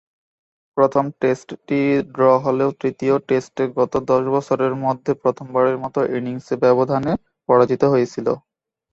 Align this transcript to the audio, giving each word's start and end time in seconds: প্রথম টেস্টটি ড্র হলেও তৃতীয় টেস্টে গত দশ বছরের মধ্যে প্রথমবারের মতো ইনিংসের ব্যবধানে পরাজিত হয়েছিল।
প্রথম 0.77 1.05
টেস্টটি 1.19 1.79
ড্র 2.11 2.23
হলেও 2.45 2.69
তৃতীয় 2.81 3.15
টেস্টে 3.27 3.63
গত 3.77 3.93
দশ 4.09 4.23
বছরের 4.35 4.73
মধ্যে 4.85 5.11
প্রথমবারের 5.23 5.77
মতো 5.83 5.99
ইনিংসের 6.17 6.57
ব্যবধানে 6.63 7.11
পরাজিত 7.49 7.81
হয়েছিল। 7.93 8.27